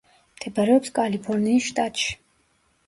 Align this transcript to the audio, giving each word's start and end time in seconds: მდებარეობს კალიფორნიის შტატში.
მდებარეობს 0.37 0.95
კალიფორნიის 0.97 1.71
შტატში. 1.71 2.21